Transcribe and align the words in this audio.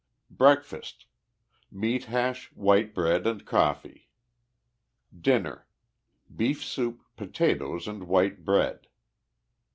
Breakfast.— 0.31 1.05
Meat 1.81 2.05
hash, 2.05 2.47
white 2.53 2.95
bread 2.95 3.27
and 3.27 3.45
coffee. 3.45 4.09
Dinner.— 5.15 5.67
Beef 6.35 6.63
soup, 6.63 7.03
potatoes 7.15 7.87
and 7.87 8.07
white 8.07 8.43
bread. 8.43 8.87